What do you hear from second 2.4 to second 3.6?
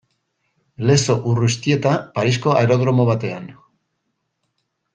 aerodromo batean.